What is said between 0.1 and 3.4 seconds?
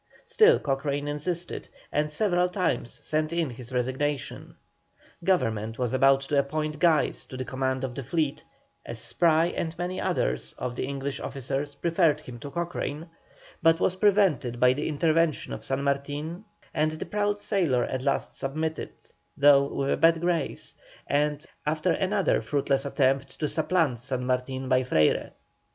Still Cochrane insisted, and several times sent